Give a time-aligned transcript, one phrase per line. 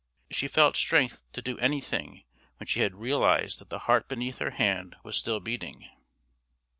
[0.31, 2.23] She felt strength to do anything
[2.57, 5.87] when she had realised that the heart beneath her hand was still beating.